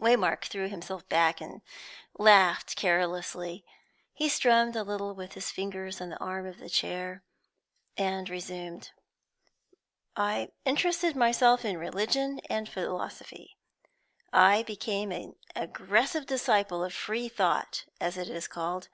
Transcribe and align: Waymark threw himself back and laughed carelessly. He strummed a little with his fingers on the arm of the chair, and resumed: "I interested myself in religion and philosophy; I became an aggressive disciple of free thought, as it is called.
Waymark 0.00 0.44
threw 0.46 0.66
himself 0.68 1.08
back 1.08 1.40
and 1.40 1.62
laughed 2.18 2.74
carelessly. 2.74 3.64
He 4.12 4.28
strummed 4.28 4.74
a 4.74 4.82
little 4.82 5.14
with 5.14 5.34
his 5.34 5.52
fingers 5.52 6.00
on 6.00 6.08
the 6.08 6.18
arm 6.18 6.48
of 6.48 6.58
the 6.58 6.68
chair, 6.68 7.22
and 7.96 8.28
resumed: 8.28 8.90
"I 10.16 10.50
interested 10.64 11.14
myself 11.14 11.64
in 11.64 11.76
religion 11.78 12.40
and 12.50 12.68
philosophy; 12.68 13.56
I 14.32 14.64
became 14.64 15.12
an 15.12 15.36
aggressive 15.54 16.26
disciple 16.26 16.82
of 16.82 16.92
free 16.92 17.28
thought, 17.28 17.84
as 18.00 18.16
it 18.16 18.28
is 18.28 18.48
called. 18.48 18.88